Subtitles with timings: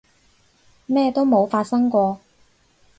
[0.87, 2.19] 咩都冇發生過